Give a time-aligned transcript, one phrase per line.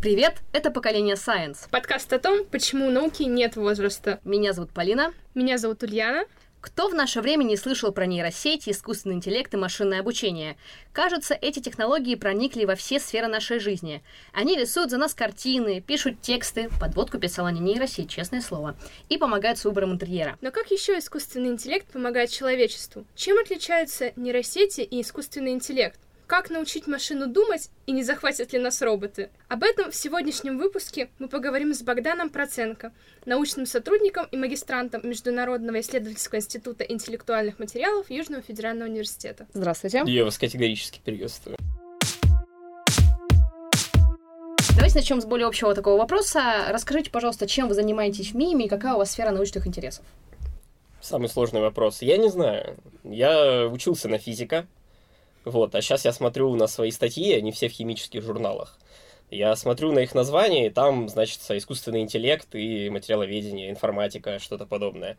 [0.00, 1.68] Привет, это «Поколение Science».
[1.72, 4.20] Подкаст о том, почему у науки нет возраста.
[4.22, 5.12] Меня зовут Полина.
[5.34, 6.24] Меня зовут Ульяна.
[6.60, 10.56] Кто в наше время не слышал про нейросети, искусственный интеллект и машинное обучение?
[10.92, 14.04] Кажется, эти технологии проникли во все сферы нашей жизни.
[14.32, 18.76] Они рисуют за нас картины, пишут тексты, подводку писала не нейросеть, честное слово,
[19.08, 20.38] и помогают с выбором интерьера.
[20.40, 23.04] Но как еще искусственный интеллект помогает человечеству?
[23.16, 25.98] Чем отличаются нейросети и искусственный интеллект?
[26.28, 29.30] Как научить машину думать и не захватят ли нас роботы?
[29.48, 32.92] Об этом в сегодняшнем выпуске мы поговорим с Богданом Проценко,
[33.24, 39.46] научным сотрудником и магистрантом Международного исследовательского института интеллектуальных материалов Южного федерального университета.
[39.54, 40.02] Здравствуйте.
[40.04, 41.56] Я вас категорически приветствую.
[44.76, 46.66] Давайте начнем с более общего такого вопроса.
[46.68, 50.04] Расскажите, пожалуйста, чем вы занимаетесь в МИМе и какая у вас сфера научных интересов?
[51.00, 52.02] Самый сложный вопрос.
[52.02, 52.76] Я не знаю.
[53.02, 54.66] Я учился на физика,
[55.50, 58.78] вот, а сейчас я смотрю на свои статьи, они все в химических журналах.
[59.30, 65.18] Я смотрю на их названия, и там, значит, искусственный интеллект и материаловедение, информатика, что-то подобное.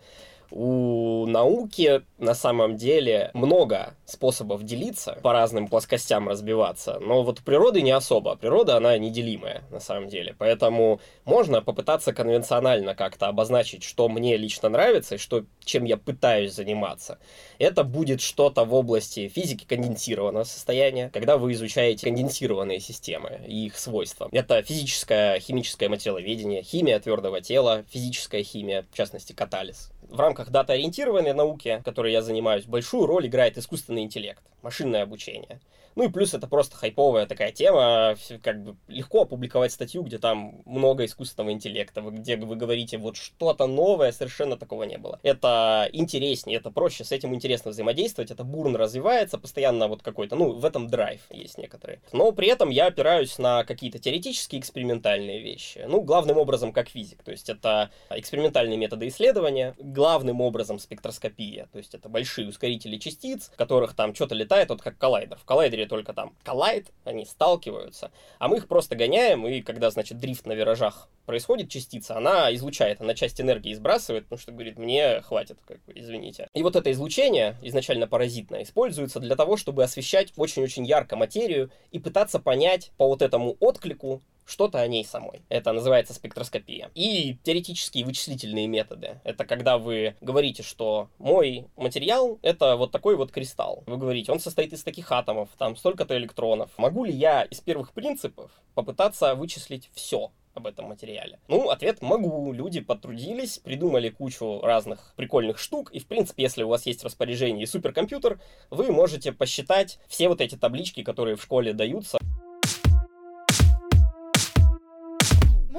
[0.52, 7.44] У науки на самом деле много способов делиться, по разным плоскостям разбиваться, но вот у
[7.44, 8.36] природы не особо.
[8.36, 10.36] Природа, она неделимая на самом деле.
[10.38, 16.53] Поэтому можно попытаться конвенционально как-то обозначить, что мне лично нравится и что, чем я пытаюсь
[16.53, 17.20] заниматься.
[17.59, 23.77] Это будет что-то в области физики конденсированного состояния, когда вы изучаете конденсированные системы и их
[23.77, 24.30] свойства.
[24.31, 31.34] Это физическое, химическое материаловедение, химия твердого тела, физическая химия, в частности, катализ в рамках дата-ориентированной
[31.34, 35.60] науки, которой я занимаюсь, большую роль играет искусственный интеллект, машинное обучение.
[35.95, 40.62] Ну и плюс это просто хайповая такая тема, как бы легко опубликовать статью, где там
[40.66, 45.20] много искусственного интеллекта, где вы говорите вот что-то новое, совершенно такого не было.
[45.23, 50.54] Это интереснее, это проще, с этим интересно взаимодействовать, это бурно развивается, постоянно вот какой-то, ну,
[50.54, 52.02] в этом драйв есть некоторые.
[52.12, 55.86] Но при этом я опираюсь на какие-то теоретические экспериментальные вещи.
[55.88, 61.77] Ну, главным образом как физик, то есть это экспериментальные методы исследования, главным образом спектроскопия, то
[61.77, 65.38] есть это большие ускорители частиц, в которых там что-то летает, вот как коллайдер.
[65.38, 69.90] В коллайдере лагере только там коллайд, они сталкиваются, а мы их просто гоняем, и когда,
[69.92, 74.78] значит, дрифт на виражах происходит частица, она излучает, она часть энергии сбрасывает, потому что говорит,
[74.78, 76.48] мне хватит, как бы, извините.
[76.54, 82.00] И вот это излучение, изначально паразитное, используется для того, чтобы освещать очень-очень ярко материю и
[82.00, 85.43] пытаться понять по вот этому отклику, что-то о ней самой.
[85.49, 86.89] Это называется спектроскопия.
[86.95, 89.21] И теоретические вычислительные методы.
[89.23, 93.83] Это когда вы говорите, что мой материал— это вот такой вот кристалл.
[93.86, 96.71] Вы говорите, он состоит из таких атомов, там столько-то электронов.
[96.77, 100.32] Могу ли я из первых принципов попытаться вычислить все?
[100.55, 101.39] об этом материале?
[101.48, 102.52] Ну, ответ могу.
[102.52, 107.64] Люди потрудились, придумали кучу разных прикольных штук, и, в принципе, если у вас есть распоряжение
[107.64, 108.39] и суперкомпьютер,
[108.70, 112.17] вы можете посчитать все вот эти таблички, которые в школе даются.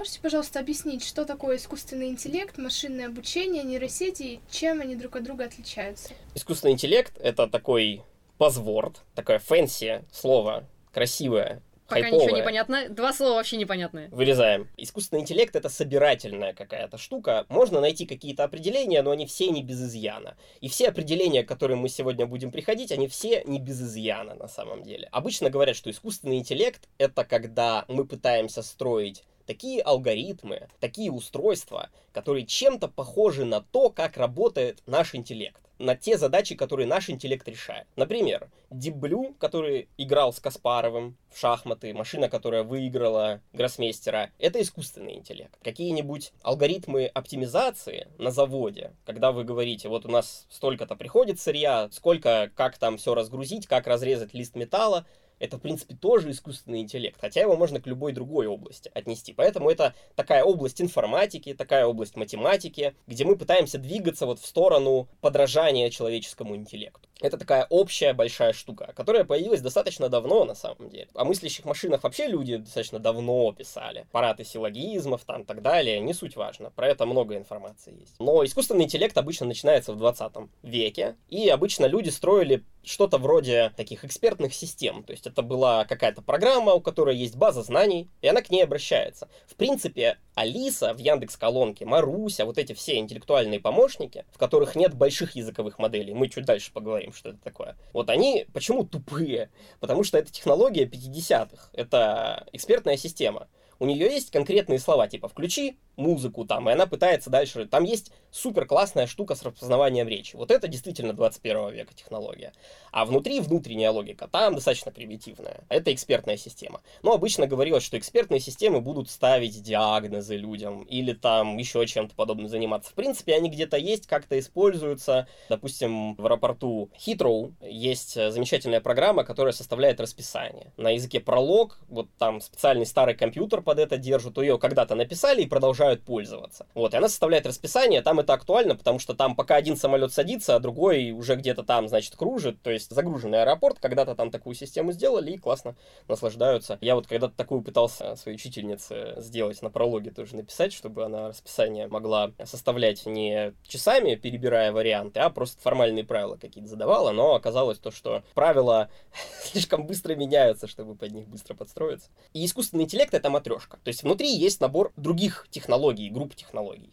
[0.01, 5.25] Можете, пожалуйста, объяснить, что такое искусственный интеллект, машинное обучение, нейросети и чем они друг от
[5.25, 6.15] друга отличаются?
[6.35, 8.01] Искусственный интеллект— это такой
[8.39, 12.25] buzzword, такое fancy слово, красивое, Пока хайповое.
[12.25, 12.89] ничего не понятно.
[12.89, 14.09] Два слова вообще непонятные.
[14.09, 14.71] Вырезаем.
[14.79, 17.45] Искусственный интеллект— это собирательная какая-то штука.
[17.51, 20.35] Можно найти какие-то определения, но они все не без изъяна.
[20.63, 24.49] И все определения, к которым мы сегодня будем приходить, они все не без изъяна на
[24.49, 25.11] самом деле.
[25.13, 32.47] Обычно говорят, что искусственный интеллект— это когда мы пытаемся строить такие алгоритмы, такие устройства, которые
[32.47, 37.89] чем-то похожи на то, как работает наш интеллект на те задачи, которые наш интеллект решает.
[37.97, 45.59] Например, Blue, который играл с Каспаровым в шахматы, машина, которая выиграла гроссмейстера, это искусственный интеллект.
[45.65, 52.53] Какие-нибудь алгоритмы оптимизации на заводе, когда вы говорите, вот у нас столько-то приходит сырья, сколько,
[52.55, 55.07] как там все разгрузить, как разрезать лист металла,
[55.41, 59.33] это, в принципе, тоже искусственный интеллект, хотя его можно к любой другой области отнести.
[59.33, 65.09] Поэтому это такая область информатики, такая область математики, где мы пытаемся двигаться вот в сторону
[65.21, 67.10] подражания человеческому интеллекту.
[67.21, 71.09] Это такая общая большая штука, которая появилась достаточно давно, на самом деле.
[71.15, 74.07] О мыслящих машинах вообще люди достаточно давно писали.
[74.11, 76.71] Параты силлогизмов, там, так далее, не суть важно.
[76.71, 78.15] Про это много информации есть.
[78.19, 84.05] Но искусственный интеллект обычно начинается в 20 веке, и обычно люди строили что-то вроде таких
[84.05, 85.03] экспертных систем.
[85.03, 88.63] То есть это была какая-то программа, у которой есть база знаний, и она к ней
[88.63, 89.29] обращается.
[89.47, 94.95] В принципе, Алиса в Яндекс Колонке, Маруся, вот эти все интеллектуальные помощники, в которых нет
[94.95, 97.77] больших языковых моделей, мы чуть дальше поговорим, что это такое.
[97.93, 99.51] Вот они почему тупые?
[99.81, 103.49] Потому что это технология 50-х, это экспертная система.
[103.79, 107.67] У нее есть конкретные слова, типа «включи музыку там, и она пытается дальше...
[107.67, 110.37] Там есть супер классная штука с распознаванием речи.
[110.37, 112.53] Вот это действительно 21 века технология.
[112.93, 115.65] А внутри внутренняя логика, там достаточно примитивная.
[115.69, 116.81] Это экспертная система.
[117.03, 122.49] Но обычно говорилось, что экспертные системы будут ставить диагнозы людям или там еще чем-то подобным
[122.49, 122.91] заниматься.
[122.91, 125.29] В принципе, они где-то есть, как-то используются.
[125.49, 130.73] Допустим, в аэропорту Heathrow есть замечательная программа, которая составляет расписание.
[130.77, 135.47] На языке пролог, вот там специальный старый компьютер под это держит, ее когда-то написали и
[135.47, 136.67] продолжают пользоваться.
[136.75, 140.57] Вот, и она составляет расписание, там это актуально, потому что там пока один самолет садится,
[140.57, 144.93] а другой уже где-то там, значит, кружит, то есть загруженный аэропорт, когда-то там такую систему
[144.93, 145.77] сделали и классно
[146.09, 146.79] наслаждаются.
[146.81, 151.87] Я вот когда-то такую пытался своей учительнице сделать на прологе тоже написать, чтобы она расписание
[151.89, 157.91] могла составлять не часами, перебирая варианты, а просто формальные правила какие-то задавала, но оказалось то,
[157.91, 158.91] что правила
[159.43, 162.11] слишком быстро меняются, чтобы под них быстро подстроиться.
[162.33, 163.79] И искусственный интеллект— это матрешка.
[163.83, 165.70] То есть внутри есть набор других технологий,
[166.11, 166.93] групп технологий.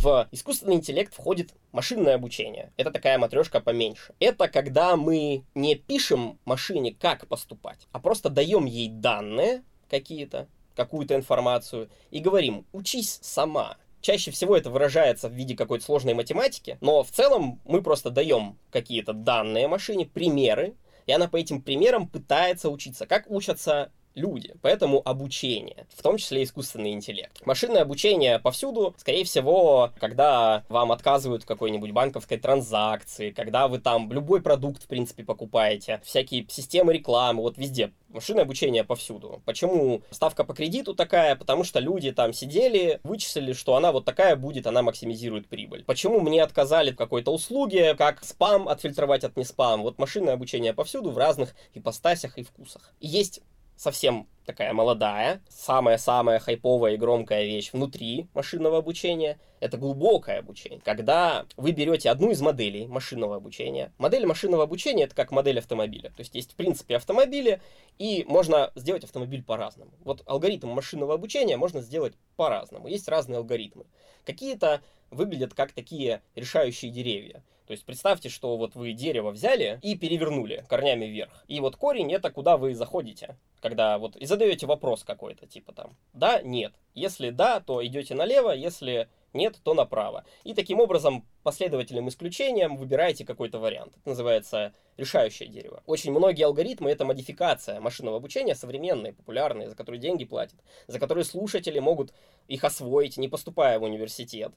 [0.00, 2.72] В искусственный интеллект входит машинное обучение.
[2.76, 4.14] Это такая матрешка поменьше.
[4.20, 10.46] Это когда мы не пишем машине, как поступать, а просто даем ей данные какие-то,
[10.76, 13.76] какую-то информацию и говорим, учись сама.
[14.00, 18.56] Чаще всего это выражается в виде какой-то сложной математики, но в целом мы просто даем
[18.70, 20.76] какие-то данные машине, примеры,
[21.06, 23.06] и она по этим примерам пытается учиться.
[23.06, 24.54] Как учатся люди.
[24.60, 27.40] Поэтому обучение, в том числе искусственный интеллект.
[27.46, 34.12] Машинное обучение повсюду, скорее всего, когда вам отказывают в какой-нибудь банковской транзакции, когда вы там
[34.12, 39.42] любой продукт, в принципе, покупаете, всякие системы рекламы, вот везде машинное обучение повсюду.
[39.44, 41.36] Почему ставка по кредиту такая?
[41.36, 45.84] Потому что люди там сидели, вычислили, что она вот такая будет, она максимизирует прибыль.
[45.84, 49.82] Почему мне отказали в какой-то услуге, как спам отфильтровать от не спам?
[49.82, 52.92] Вот машинное обучение повсюду в разных ипостасях и вкусах.
[53.00, 53.40] И есть
[53.78, 60.80] совсем такая молодая, самая-самая хайповая и громкая вещь внутри машинного обучения— это глубокое обучение.
[60.80, 63.92] Когда вы берете одну из моделей машинного обучения.
[63.98, 66.08] Модель машинного обучения— это как модель автомобиля.
[66.10, 67.60] То есть есть в принципе автомобили,
[67.98, 69.92] и можно сделать автомобиль по-разному.
[70.00, 72.88] Вот алгоритм машинного обучения можно сделать по-разному.
[72.88, 73.84] Есть разные алгоритмы.
[74.24, 74.80] Какие-то
[75.10, 77.42] выглядят как такие решающие деревья.
[77.68, 81.44] То есть представьте, что вот вы дерево взяли и перевернули корнями вверх.
[81.48, 83.36] И вот корень это куда вы заходите.
[83.60, 86.72] Когда вот и задаете вопрос какой-то, типа там, да, нет.
[86.94, 90.24] Если да, то идете налево, если нет, то направо.
[90.44, 93.98] И таким образом, последовательным исключением выбираете какой-то вариант.
[93.98, 95.82] Это называется решающее дерево.
[95.84, 101.24] Очень многие алгоритмы— это модификация машинного обучения, современные, популярные, за которые деньги платят, за которые
[101.24, 102.14] слушатели могут
[102.46, 104.54] их освоить, не поступая в университет.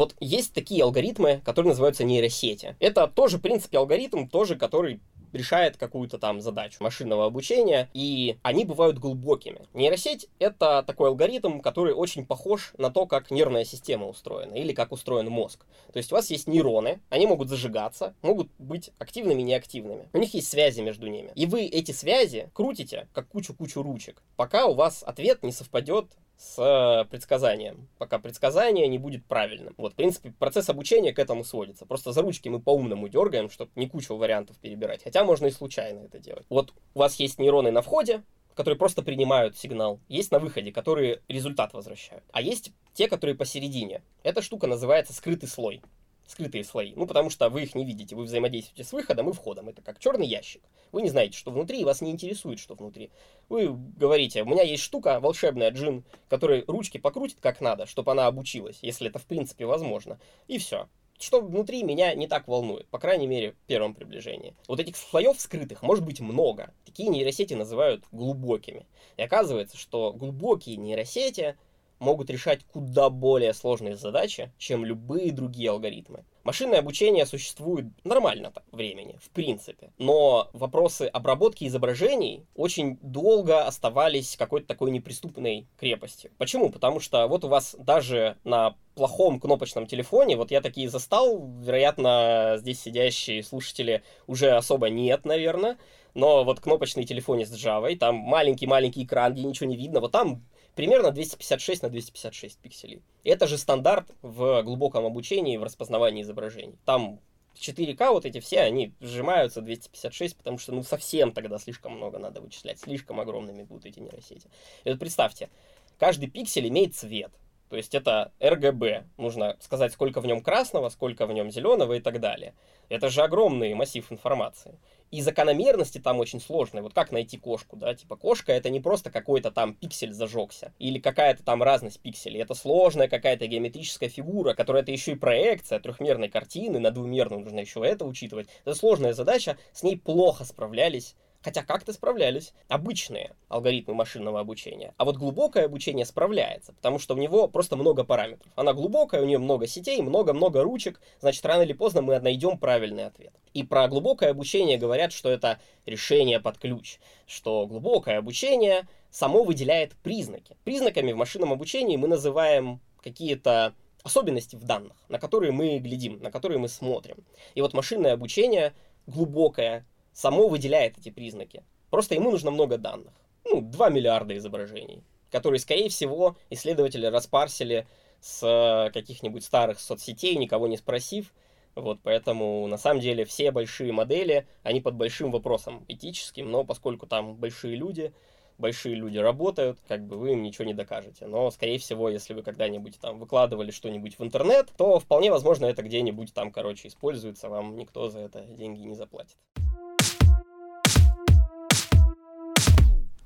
[0.00, 2.74] Вот есть такие алгоритмы, которые называются нейросети.
[2.80, 4.98] Это тоже, в принципе, алгоритм, тоже, который
[5.34, 9.60] решает какую-то там задачу машинного обучения, и они бывают глубокими.
[9.74, 14.90] Нейросеть— это такой алгоритм, который очень похож на то, как нервная система устроена, или как
[14.90, 15.66] устроен мозг.
[15.92, 20.08] То есть у вас есть нейроны, они могут зажигаться, могут быть активными и неактивными.
[20.14, 21.30] У них есть связи между ними.
[21.34, 26.06] И вы эти связи крутите, как кучу-кучу ручек, пока у вас ответ не совпадет
[26.40, 29.74] с э, предсказанием, пока предсказание не будет правильным.
[29.76, 31.84] Вот, в принципе, процесс обучения к этому сводится.
[31.84, 35.04] Просто за ручки мы по-умному дергаем, чтобы не кучу вариантов перебирать.
[35.04, 36.46] Хотя можно и случайно это делать.
[36.48, 38.22] Вот у вас есть нейроны на входе,
[38.54, 40.00] которые просто принимают сигнал.
[40.08, 42.24] Есть на выходе, которые результат возвращают.
[42.32, 44.02] А есть те, которые посередине.
[44.22, 45.82] Эта штука называется скрытый слой
[46.30, 46.92] скрытые слои.
[46.94, 48.14] Ну, потому что вы их не видите.
[48.14, 49.68] Вы взаимодействуете с выходом и входом.
[49.68, 50.62] Это как черный ящик.
[50.92, 53.10] Вы не знаете, что внутри, и вас не интересует, что внутри.
[53.48, 58.26] Вы говорите, у меня есть штука, волшебная джин, который ручки покрутит как надо, чтобы она
[58.26, 60.20] обучилась, если это в принципе возможно.
[60.46, 60.88] И все.
[61.18, 64.54] Что внутри меня не так волнует, по крайней мере, в первом приближении.
[64.66, 66.72] Вот этих слоев скрытых может быть много.
[66.86, 68.86] Такие нейросети называют глубокими.
[69.18, 71.56] И оказывается, что глубокие нейросети
[72.00, 76.24] могут решать куда более сложные задачи, чем любые другие алгоритмы.
[76.42, 79.92] Машинное обучение существует нормально так времени, в принципе.
[79.98, 86.30] Но вопросы обработки изображений очень долго оставались какой-то такой неприступной крепостью.
[86.38, 86.70] Почему?
[86.70, 92.54] Потому что вот у вас даже на плохом кнопочном телефоне, вот я такие застал, вероятно,
[92.56, 95.76] здесь сидящие слушатели уже особо нет, наверное,
[96.14, 100.42] но вот кнопочный телефоне с Java, там маленький-маленький экран, где ничего не видно, вот там
[100.74, 103.02] примерно 256 на 256 пикселей.
[103.24, 106.76] Это же стандарт в глубоком обучении, в распознавании изображений.
[106.84, 107.20] Там
[107.54, 112.40] 4К вот эти все, они сжимаются 256, потому что ну совсем тогда слишком много надо
[112.40, 114.48] вычислять, слишком огромными будут эти нейросети.
[114.84, 115.50] И вот представьте,
[115.98, 117.32] каждый пиксель имеет цвет.
[117.68, 119.04] То есть это RGB.
[119.16, 122.54] Нужно сказать, сколько в нем красного, сколько в нем зеленого и так далее.
[122.88, 124.76] Это же огромный массив информации.
[125.10, 126.82] И закономерности там очень сложные.
[126.82, 127.94] Вот как найти кошку, да?
[127.94, 130.72] Типа кошка это не просто какой-то там пиксель зажегся.
[130.78, 132.42] Или какая-то там разность пикселей.
[132.42, 137.42] Это сложная какая-то геометрическая фигура, которая это еще и проекция трехмерной картины на двумерную.
[137.42, 138.48] Нужно еще это учитывать.
[138.64, 139.58] Это сложная задача.
[139.72, 144.94] С ней плохо справлялись Хотя как-то справлялись обычные алгоритмы машинного обучения.
[144.98, 148.52] А вот глубокое обучение справляется, потому что у него просто много параметров.
[148.56, 153.06] Она глубокая, у нее много сетей, много-много ручек, значит, рано или поздно мы найдем правильный
[153.06, 153.32] ответ.
[153.54, 159.96] И про глубокое обучение говорят, что это решение под ключ, что глубокое обучение само выделяет
[159.96, 160.56] признаки.
[160.64, 166.30] Признаками в машинном обучении мы называем какие-то особенности в данных, на которые мы глядим, на
[166.30, 167.24] которые мы смотрим.
[167.54, 168.74] И вот машинное обучение
[169.06, 171.64] глубокое само выделяет эти признаки.
[171.90, 173.12] Просто ему нужно много данных.
[173.44, 177.86] Ну, 2 миллиарда изображений, которые, скорее всего, исследователи распарсили
[178.20, 181.32] с э, каких-нибудь старых соцсетей, никого не спросив.
[181.74, 187.06] Вот, поэтому, на самом деле, все большие модели, они под большим вопросом этическим, но поскольку
[187.06, 188.12] там большие люди,
[188.58, 191.26] большие люди работают, как бы вы им ничего не докажете.
[191.26, 195.82] Но, скорее всего, если вы когда-нибудь там выкладывали что-нибудь в интернет, то вполне возможно это
[195.82, 199.36] где-нибудь там, короче, используется, вам никто за это деньги не заплатит.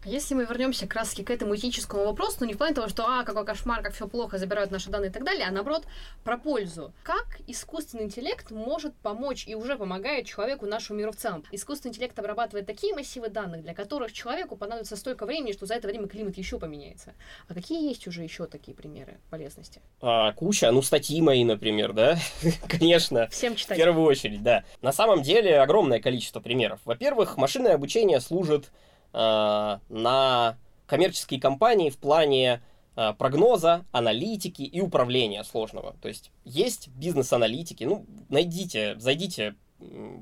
[0.05, 3.07] Если мы вернемся как раз к этому этическому вопросу, но не в плане того, что
[3.07, 5.85] а, какой кошмар, как все плохо, забирают наши данные и так далее, а наоборот,
[6.25, 6.93] про пользу.
[7.03, 11.43] Как искусственный интеллект может помочь и уже помогает человеку, нашему миру в целом?
[11.53, 15.89] Искусственный интеллект обрабатывает такие массивы данных, для которых человеку понадобится столько времени, что за это
[15.89, 17.15] время климат еще поменяется.
[17.49, 19.81] А какие есть уже еще такие примеры полезности?
[20.03, 22.19] А, куча, ну статьи мои, например, да?
[22.69, 23.29] Конечно.
[23.29, 23.79] Всем читать.
[23.79, 24.65] В первую очередь, да.
[24.83, 26.81] На самом деле огромное количество примеров.
[26.85, 28.71] Во-первых, машинное обучение служит
[29.15, 30.57] на
[30.87, 32.63] коммерческие компании в плане
[32.97, 35.95] э, прогноза, аналитики и управления сложного.
[36.01, 39.55] То есть есть бизнес-аналитики, ну, найдите, зайдите,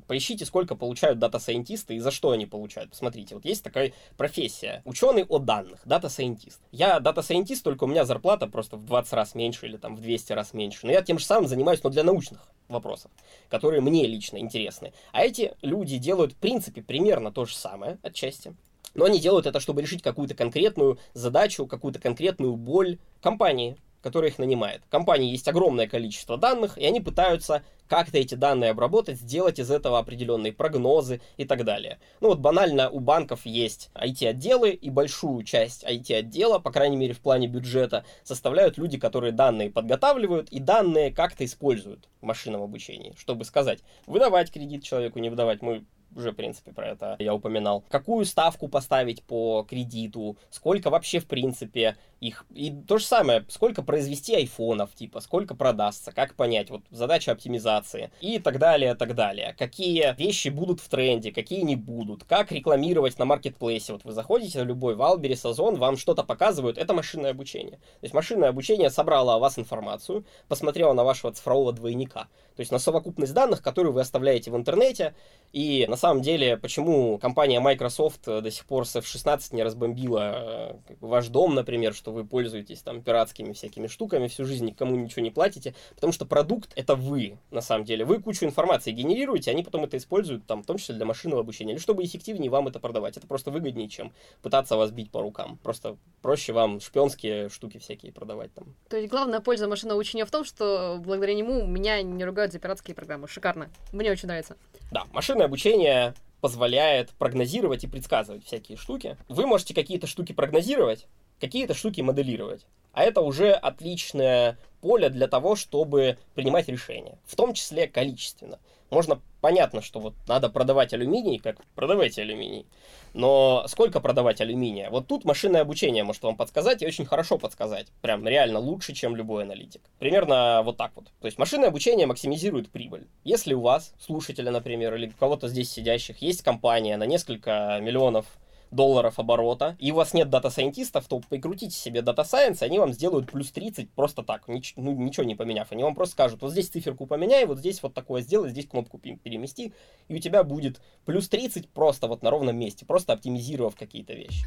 [0.06, 2.90] поищите, сколько получают data scientist ы и за что они получают.
[2.90, 4.82] Посмотрите, вот есть такая профессия.
[4.84, 6.60] Ученый о данных, data scientist.
[6.70, 10.00] Я data scientist, только у меня зарплата просто в 20 раз меньше или там в
[10.00, 10.86] 200 раз меньше.
[10.86, 13.10] Но я тем же самым занимаюсь, но для научных вопросов,
[13.48, 14.92] которые мне лично интересны.
[15.12, 18.54] А эти люди делают, в принципе, примерно то же самое отчасти.
[18.94, 24.38] Но они делают это, чтобы решить какую-то конкретную задачу, какую-то конкретную боль компании, которая их
[24.38, 24.82] нанимает.
[24.84, 29.70] В компании есть огромное количество данных, и они пытаются как-то эти данные обработать, сделать из
[29.70, 31.98] этого определенные прогнозы и так далее.
[32.20, 37.20] Ну вот банально у банков есть IT-отделы, и большую часть IT-отдела, по крайней мере в
[37.20, 43.44] плане бюджета, составляют люди, которые данные подготавливают и данные как-то используют в машинном обучении, чтобы
[43.44, 45.62] сказать, выдавать кредит человеку, не выдавать.
[45.62, 45.84] Мы
[46.16, 47.84] уже, в принципе, про это я упоминал.
[47.88, 52.46] Какую ставку поставить по кредиту, сколько вообще, в принципе, их...
[52.54, 58.12] И то же самое, сколько произвести айфонов, типа, сколько продастся, как понять, вот задача оптимизации
[58.20, 59.56] и так далее, так далее.
[59.58, 63.92] Какие вещи будут в тренде, какие не будут, как рекламировать на маркетплейсе.
[63.92, 67.78] Вот вы заходите на любой Валбери, Сазон, вам что-то показывают, это машинное обучение.
[67.78, 72.28] То есть машинное обучение собрало о вас информацию, посмотрело на вашего цифрового двойника.
[72.54, 75.14] То есть на совокупность данных, которые вы оставляете в интернете.
[75.52, 80.74] И на самом деле, почему компания Microsoft до сих пор с F16 не разбомбила э,
[81.00, 85.30] ваш дом, например, что вы пользуетесь там пиратскими всякими штуками, всю жизнь никому ничего не
[85.30, 88.04] платите, потому что продукт это вы, на самом деле.
[88.04, 91.72] Вы кучу информации генерируете, они потом это используют, там, в том числе для машинного обучения,
[91.72, 93.16] или чтобы эффективнее вам это продавать.
[93.16, 95.58] Это просто выгоднее, чем пытаться вас бить по рукам.
[95.62, 98.74] Просто проще вам шпионские штуки всякие продавать там.
[98.88, 102.58] То есть главная польза машинного обучения в том, что благодаря нему меня не ругают за
[102.58, 103.28] пиратские программы.
[103.28, 103.70] Шикарно.
[103.92, 104.56] Мне очень нравится.
[104.90, 109.16] Да, машинное обучение позволяет прогнозировать и предсказывать всякие штуки.
[109.28, 111.06] Вы можете какие-то штуки прогнозировать,
[111.42, 112.64] какие-то штуки моделировать.
[112.92, 118.60] А это уже отличное поле для того, чтобы принимать решения, в том числе количественно.
[118.90, 122.66] Можно понятно, что вот надо продавать алюминий, как продавайте алюминий.
[123.12, 124.88] Но сколько продавать алюминия?
[124.90, 127.88] Вот тут машинное обучение может вам подсказать и очень хорошо подсказать.
[128.02, 129.80] Прям реально лучше, чем любой аналитик.
[129.98, 131.06] Примерно вот так вот.
[131.20, 133.08] То есть машинное обучение максимизирует прибыль.
[133.24, 138.26] Если у вас, слушателя, например, или у кого-то здесь сидящих, есть компания на несколько миллионов
[138.72, 142.78] долларов оборота, и у вас нет data scientist ов, то прикрутите себе data science, они
[142.78, 145.70] вам сделают плюс 30 просто так, нич- ну, ничего не поменяв.
[145.70, 148.98] Они вам просто скажут, вот здесь циферку поменяй, вот здесь вот такое сделай, здесь кнопку
[148.98, 149.72] перемести,
[150.08, 154.46] и у тебя будет плюс 30 просто вот на ровном месте, просто оптимизировав какие-то вещи.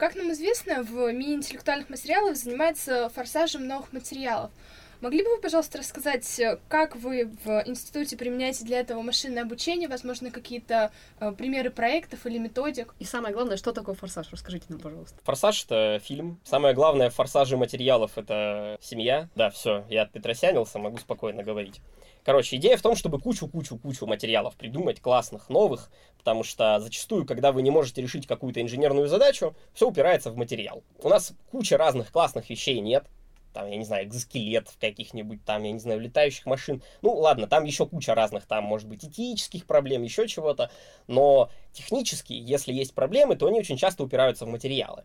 [0.00, 4.50] Как нам известно, в НИИ интеллектуальных материалов занимается форсажем новых материалов.
[5.00, 9.88] Могли бы вы, пожалуйста, рассказать, э, как вы в институте применяете для этого машинное обучение,
[9.88, 12.94] возможно, какие-то э, примеры проектов или методик?
[12.98, 14.28] И самое главное, что такое «Форсаж»?
[14.30, 15.16] Расскажите нам, пожалуйста.
[15.22, 16.38] «Форсаж»— это фильм.
[16.44, 19.30] Самое главное в «Форсаже» материалов— это семья.
[19.34, 21.80] Да, все, я отпетросянился, могу спокойно говорить.
[22.22, 27.62] Короче, идея в том, чтобы кучу-кучу-кучу материалов придумать, классных, новых, потому что зачастую, когда вы
[27.62, 30.84] не можете решить какую-то инженерную задачу, все упирается в материал.
[31.02, 33.06] У нас куча разных классных вещей нет,
[33.52, 36.82] там, я не знаю, экзоскелетов каких-нибудь, там, я не знаю, летающих машин.
[37.02, 40.70] Ну, ладно, там еще куча разных, там, может быть, этических проблем, еще чего-то.
[41.06, 45.04] Но технически, если есть проблемы, то они очень часто упираются в материалы.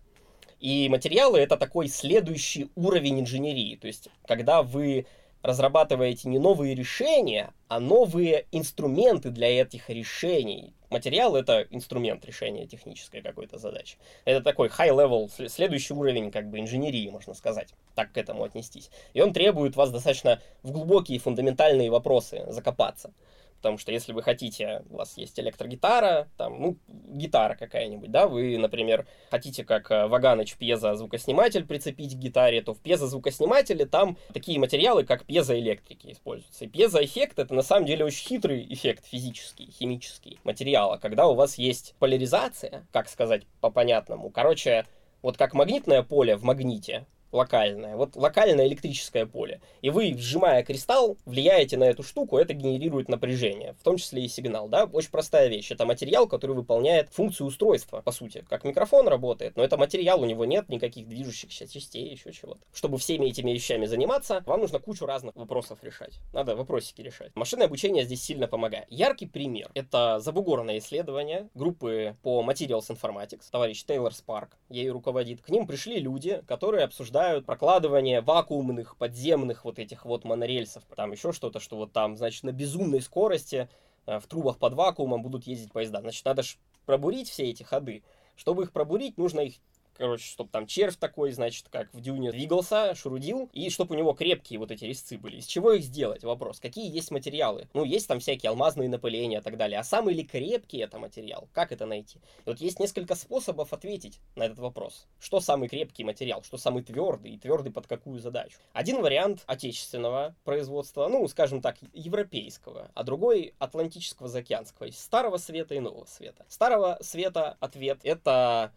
[0.59, 3.75] И материалы— это такой следующий уровень инженерии.
[3.75, 5.05] То есть, когда вы
[5.41, 10.74] разрабатываете не новые решения, а новые инструменты для этих решений.
[10.89, 13.97] Материал— это инструмент решения технической какой-то задачи.
[14.23, 18.89] Это такой high-level, следующий уровень как бы инженерии, можно сказать, так к этому отнестись.
[19.13, 23.11] И он требует вас достаточно в глубокие фундаментальные вопросы закопаться.
[23.57, 28.57] Потому что если вы хотите, у вас есть электрогитара, там, ну, гитара какая-нибудь, да, вы,
[28.57, 35.03] например, хотите как э, Ваганыч пьезозвукосниматель прицепить к гитаре, то в пьезозвукоснимателе там такие материалы,
[35.03, 36.65] как пьезоэлектрики используются.
[36.65, 41.57] И пьезоэффект— это на самом деле очень хитрый эффект физический, химический материала, когда у вас
[41.57, 44.29] есть поляризация, как сказать по-понятному.
[44.29, 44.85] Короче,
[45.21, 47.95] вот как магнитное поле в магните, локальное.
[47.95, 49.61] Вот локальное электрическое поле.
[49.81, 54.27] И вы, сжимая кристалл, влияете на эту штуку, это генерирует напряжение, в том числе и
[54.27, 54.67] сигнал.
[54.67, 54.85] Да?
[54.85, 55.71] Очень простая вещь.
[55.71, 58.45] Это материал, который выполняет функцию устройства, по сути.
[58.49, 62.61] Как микрофон работает, но это материал, у него нет никаких движущихся частей, еще чего-то.
[62.73, 66.19] Чтобы всеми этими вещами заниматься, вам нужно кучу разных вопросов решать.
[66.33, 67.35] Надо вопросики решать.
[67.35, 68.85] Машинное обучение здесь сильно помогает.
[68.89, 69.69] Яркий пример.
[69.73, 73.49] Это забугорное исследование группы по Materials Informatics.
[73.51, 75.41] Товарищ Тейлор Спарк ею руководит.
[75.41, 80.83] К ним пришли люди, которые обсуждают обсуждают прокладывание вакуумных подземных вот этих вот монорельсов.
[80.95, 83.67] Там еще что-то, что вот там, значит, на безумной скорости
[84.05, 86.01] э, в трубах под вакуумом будут ездить поезда.
[86.01, 88.03] Значит, надо же пробурить все эти ходы.
[88.35, 89.55] Чтобы их пробурить, нужно их
[89.97, 94.13] короче, чтобы там червь такой, значит, как в дюне двигался, шурудил, и чтобы у него
[94.13, 95.37] крепкие вот эти резцы были.
[95.37, 96.23] Из чего их сделать?
[96.23, 96.59] Вопрос.
[96.59, 97.67] Какие есть материалы?
[97.73, 99.79] Ну, есть там всякие алмазные напыления и так далее.
[99.79, 101.47] А самый ли крепкий это материал?
[101.53, 102.19] Как это найти?
[102.45, 105.07] И вот есть несколько способов ответить на этот вопрос.
[105.19, 106.43] Что самый крепкий материал?
[106.43, 107.31] Что самый твердый?
[107.31, 108.57] И твердый под какую задачу?
[108.73, 114.87] Один вариант отечественного производства, ну, скажем так, европейского, а другой атлантического, заокеанского.
[114.87, 116.45] Из старого света и нового света.
[116.47, 118.71] Старого света ответ это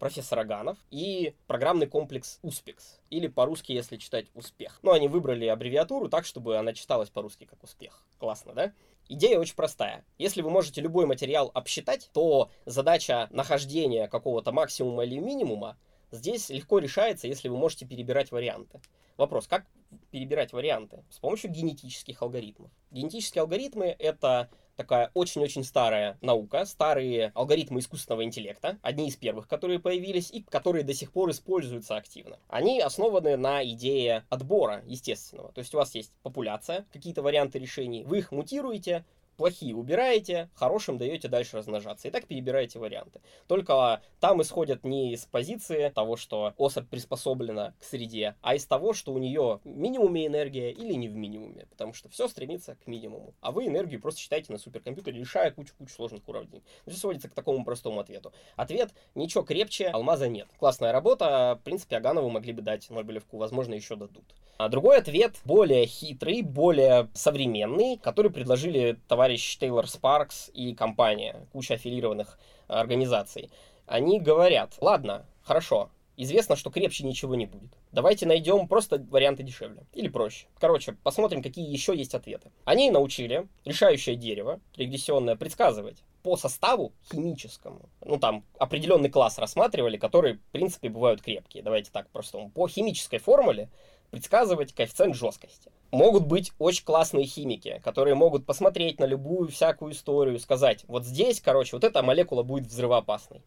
[0.00, 4.78] профессор Аганов и программный комплекс Успекс, или по-русски, если читать Успех.
[4.82, 8.02] Ну, они выбрали аббревиатуру так, чтобы она читалась по-русски как Успех.
[8.18, 8.72] Классно, да?
[9.08, 10.04] Идея очень простая.
[10.16, 15.76] Если вы можете любой материал обсчитать, то задача нахождения какого-то максимума или минимума
[16.10, 18.80] здесь легко решается, если вы можете перебирать варианты.
[19.18, 19.66] Вопрос, как
[20.10, 21.04] перебирать варианты?
[21.10, 22.70] С помощью генетических алгоритмов.
[22.90, 29.78] Генетические алгоритмы— это такая очень-очень старая наука, старые алгоритмы искусственного интеллекта, одни из первых, которые
[29.78, 32.38] появились и которые до сих пор используются активно.
[32.48, 35.52] Они основаны на идее отбора естественного.
[35.52, 39.04] То есть у вас есть популяция, какие-то варианты решений, вы их мутируете,
[39.36, 42.08] плохие убираете, хорошим даете дальше размножаться.
[42.08, 43.20] И так перебираете варианты.
[43.46, 48.92] Только там исходят не из позиции того, что особь приспособлена к среде, а из того,
[48.92, 51.66] что у нее минимуме энергия или не в минимуме.
[51.70, 53.34] Потому что все стремится к минимуму.
[53.40, 56.62] А вы энергию просто считаете на суперкомпьютере, решая кучу-кучу сложных уровней.
[56.86, 58.32] Все сводится к такому простому ответу.
[58.56, 60.48] Ответ– ничего крепче алмаза нет.
[60.58, 61.58] Классная работа.
[61.60, 64.24] В принципе, Аганову могли бы дать Нобелевку, возможно, еще дадут.
[64.56, 71.74] А другой ответ более хитрый, более современный, который предложили товарищ Тейлор Спаркс и компания, куча
[71.74, 73.50] аффилированных организаций.
[73.86, 77.70] Они говорят, ладно, хорошо, известно, что крепче ничего не будет.
[77.90, 80.46] Давайте найдем просто варианты дешевле или проще.
[80.60, 82.52] Короче, посмотрим, какие еще есть ответы.
[82.66, 87.88] Они научили решающее дерево, регрессионное, предсказывать по составу химическому.
[88.04, 91.62] Ну, там определенный класс рассматривали, которые, в принципе, бывают крепкие.
[91.62, 92.50] Давайте так простому.
[92.50, 93.70] По химической формуле
[94.10, 95.72] предсказывать коэффициент жесткости.
[95.94, 101.40] Могут быть очень классные химики, которые могут посмотреть на любую всякую историю, сказать, вот здесь,
[101.40, 103.42] короче, вот эта молекула будет взрывоопасной.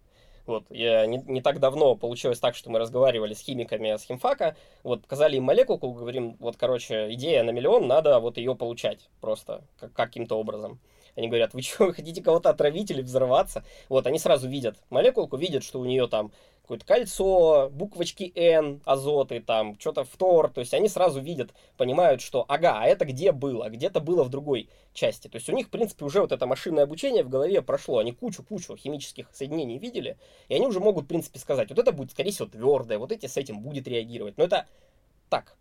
[0.45, 4.55] Вот, я не, не так давно получилось так, что мы разговаривали с химиками с химфака,
[4.83, 9.61] вот, показали им молекулку, говорим, вот, короче, идея на миллион, надо вот ее получать просто
[9.77, 10.79] как, каким-то образом.
[11.17, 13.63] Они говорят, вы что, хотите кого-то отравить или взорваться?
[13.89, 19.39] Вот, они сразу видят молекулку, видят, что у нее там какое-то кольцо, буквочки N, азоты,
[19.39, 23.69] там, что-то фтор, то есть они сразу видят, понимают, что, ага, а это где было,
[23.69, 25.27] где-то было в другой части.
[25.27, 28.11] То есть у них, в принципе, уже вот это машинное обучение в голове прошло, они
[28.11, 30.17] кучу-кучу химических соединений видели,
[30.49, 33.25] и они уже могут, в принципе, сказать, вот это будет, скорее всего, твердое, вот эти
[33.25, 34.37] с этим будет реагировать.
[34.37, 34.67] Но это
[35.29, 35.55] так,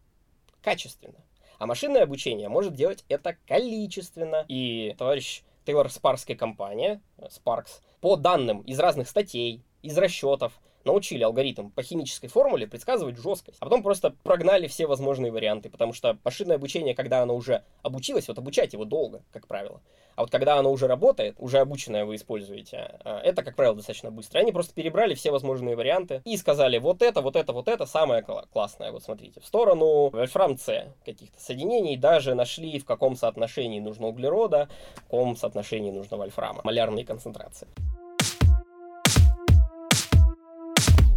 [0.60, 1.24] качественно.
[1.58, 4.44] А машинное обучение может делать это количественно.
[4.48, 10.52] И товарищ Тейлор Спаркская компания, Sparks, по данным из разных статей, из расчетов,
[10.86, 15.92] научили алгоритм по химической формуле предсказывать жесткость, а потом просто прогнали все возможные варианты, потому
[15.92, 19.82] что машинное обучение, когда оно уже обучилось, вот обучать его долго, как правило,
[20.16, 24.10] а вот когда оно уже работает, уже обученное вы используете, а, это, как правило, достаточно
[24.10, 24.38] быстро.
[24.38, 28.22] Они просто перебрали все возможные варианты и сказали, вот это, вот это, вот это самое
[28.22, 34.06] классное, вот смотрите, в сторону вольфрам С каких-то соединений, даже нашли, в каком соотношении нужно
[34.06, 37.68] углерода, в каком соотношении нужно вольфрама, малярные концентрации.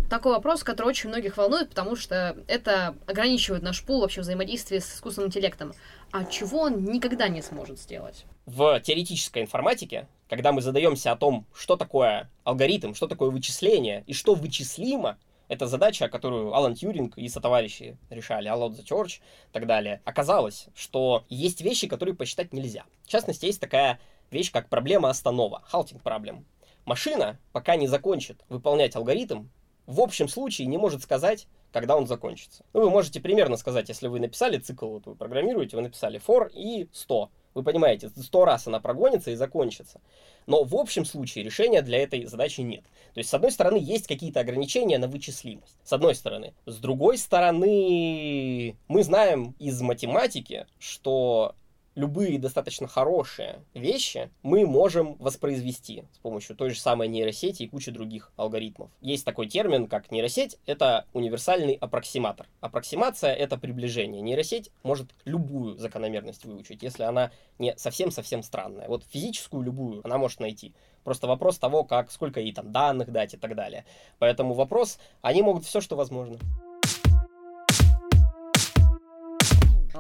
[0.10, 4.96] Такой вопрос, который очень многих волнует, потому что это ограничивает наш пул вообще взаимодействия с
[4.96, 5.74] искусственным интеллектом.
[6.12, 8.26] А чего он никогда не сможет сделать?
[8.46, 14.14] В теоретической информатике, когда мы задаемся о том, что такое алгоритм, что такое вычисление и
[14.14, 15.18] что вычислимо,
[15.48, 20.02] это задача, которую Алан Тьюринг и сотоварищи решали, Аллот the Church и так далее.
[20.06, 22.86] Оказалось, что есть вещи, которые посчитать нельзя.
[23.04, 26.46] В частности, есть такая вещь, как проблема останова, halting проблем.
[26.86, 29.46] Машина, пока не закончит выполнять алгоритм,
[29.90, 32.64] в общем случае не может сказать, когда он закончится.
[32.74, 36.48] Ну, вы можете примерно сказать, если вы написали цикл, вот вы программируете, вы написали for
[36.54, 37.32] и 100.
[37.56, 40.00] Вы понимаете, 100 раз она прогонится и закончится.
[40.46, 42.84] Но в общем случае решения для этой задачи нет.
[43.16, 45.76] То есть, с одной стороны, есть какие-то ограничения на вычислимость.
[45.84, 46.54] С одной стороны.
[46.68, 51.56] С другой стороны, мы знаем из математики, что
[52.00, 57.92] любые достаточно хорошие вещи мы можем воспроизвести с помощью той же самой нейросети и кучи
[57.92, 58.90] других алгоритмов.
[59.02, 62.48] Есть такой термин, как нейросеть, это универсальный аппроксиматор.
[62.62, 64.22] Аппроксимация— это приближение.
[64.22, 68.88] Нейросеть может любую закономерность выучить, если она не совсем-совсем странная.
[68.88, 70.74] Вот физическую любую она может найти.
[71.04, 73.86] Просто вопрос того, как, сколько ей там данных дать и так далее.
[74.20, 76.38] Поэтому вопрос, они могут все, что возможно.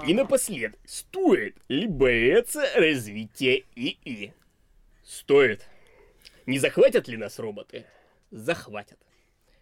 [0.09, 4.33] И напоследок, стоит ли бояться развития ИИ?
[5.03, 5.67] Стоит.
[6.47, 7.85] Не захватят ли нас роботы?
[8.31, 8.97] Захватят.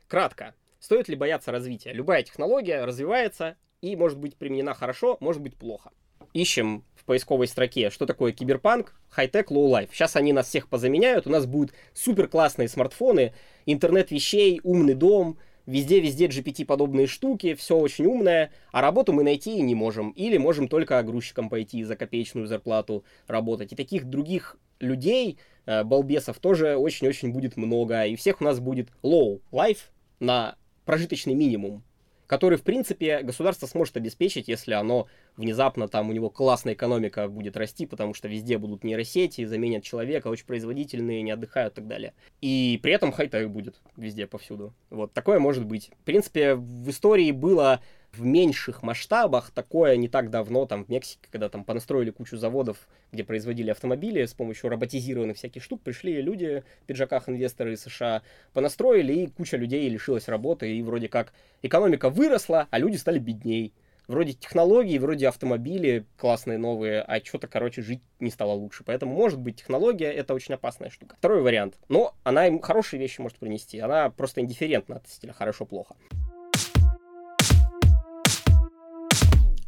[0.07, 0.55] Кратко.
[0.79, 1.91] Стоит ли бояться развития?
[1.91, 5.91] Любая технология развивается и может быть применена хорошо, может быть плохо.
[6.31, 9.89] Ищем в поисковой строке, что такое киберпанк, high tech, low life.
[9.91, 13.33] Сейчас они нас всех позаменяют, у нас будут супер классные смартфоны,
[13.65, 19.75] интернет вещей, умный дом, Везде-везде GPT-подобные штуки, все очень умное, а работу мы найти не
[19.75, 20.11] можем.
[20.11, 23.73] Или можем только грузчиком пойти за копеечную зарплату работать.
[23.73, 28.05] И таких других людей, э, балбесов, тоже очень-очень будет много.
[28.05, 29.89] И всех у нас будет low life
[30.21, 31.83] на прожиточный минимум
[32.27, 37.57] который, в принципе, государство сможет обеспечить, если оно внезапно там у него классная экономика будет
[37.57, 42.13] расти, потому что везде будут нейросети, заменят человека, очень производительные, не отдыхают и так далее.
[42.41, 44.73] И при этом хай-тек будет везде, повсюду.
[44.89, 45.91] Вот такое может быть.
[46.01, 47.81] В принципе, в истории было
[48.13, 49.51] в меньших масштабах.
[49.51, 54.25] Такое не так давно, там, в Мексике, когда там понастроили кучу заводов, где производили автомобили
[54.25, 58.21] с помощью роботизированных всяких штук, пришли люди в пиджаках инвесторы из США,
[58.53, 63.73] понастроили, и куча людей лишилась работы, и вроде как экономика выросла, а люди стали бедней.
[64.07, 68.85] Вроде технологии, вроде автомобили классные новые, а что-то, короче, жить не стало лучше.
[68.85, 71.17] Поэтому, может быть, технология— это очень опасная штука.
[71.17, 71.75] Второй вариант.
[71.89, 73.79] Но она им хорошие вещи может принести.
[73.79, 75.97] Она просто индифферентна относительно хорошо-плохо.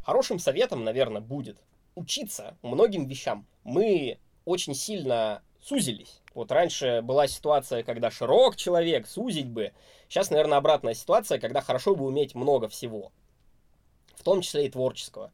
[0.10, 1.60] Хорошим советом, наверное, будет
[1.94, 3.46] учиться многим вещам.
[3.64, 6.22] Мы очень сильно сузились.
[6.34, 9.72] Вот раньше была ситуация, когда широк человек, сузить бы.
[10.08, 13.12] Сейчас, наверное, обратная ситуация, когда хорошо бы уметь много всего.
[14.16, 15.32] В том числе и творческого.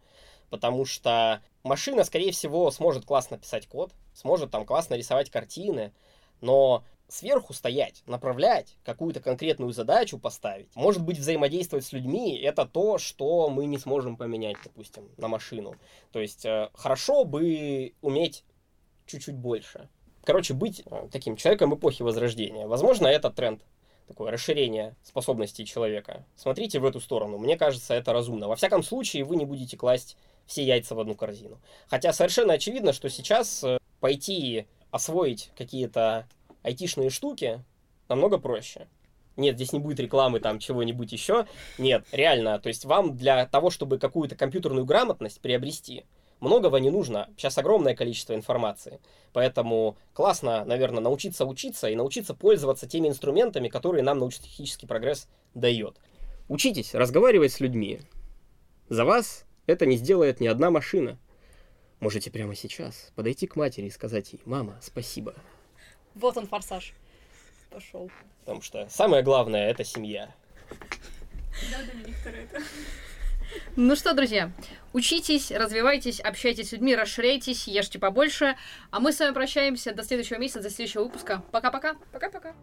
[0.49, 5.93] Потому что машина, скорее всего, сможет классно писать код, сможет там классно рисовать картины,
[6.41, 12.97] но сверху стоять, направлять, какую-то конкретную задачу поставить, может быть, взаимодействовать с людьми, это то,
[12.97, 15.75] что мы не сможем поменять, допустим, на машину.
[16.11, 18.43] То есть э, хорошо бы уметь
[19.05, 19.89] чуть-чуть больше.
[20.23, 22.67] Короче, быть э, таким человеком эпохи Возрождения.
[22.67, 23.61] Возможно, это тренд
[24.07, 26.25] такое расширение способностей человека.
[26.35, 27.37] Смотрите в эту сторону.
[27.37, 28.47] Мне кажется, это разумно.
[28.47, 31.59] Во всяком случае, вы не будете класть все яйца в одну корзину.
[31.87, 36.27] Хотя совершенно очевидно, что сейчас э, пойти освоить какие-то
[36.65, 37.63] айтишные штуки
[38.09, 38.87] намного проще.
[39.37, 41.45] Нет, здесь не будет рекламы там чего-нибудь еще.
[41.77, 46.05] Нет, реально, то есть вам для того, чтобы какую-то компьютерную грамотность приобрести,
[46.39, 47.29] многого не нужно.
[47.37, 48.99] Сейчас огромное количество информации.
[49.33, 55.97] Поэтому классно, наверное, научиться учиться и научиться пользоваться теми инструментами, которые нам научно-технический прогресс дает.
[56.47, 58.01] Учитесь разговаривать с людьми.
[58.89, 61.19] За вас это не сделает ни одна машина.
[61.99, 65.35] Можете прямо сейчас подойти к матери и сказать ей, мама, спасибо.
[66.15, 66.93] Вот он, форсаж.
[67.69, 68.09] Пошел.
[68.39, 70.33] Потому что самое главное это семья.
[71.71, 72.61] Да, Доминик Торетто.
[73.75, 74.51] Ну что, друзья,
[74.93, 78.55] учитесь, развивайтесь, общайтесь с людьми, расширяйтесь, ешьте побольше.
[78.91, 81.43] А мы с вами прощаемся до следующего месяца, до следующего выпуска.
[81.51, 81.95] Пока-пока.
[82.11, 82.53] Пока-пока.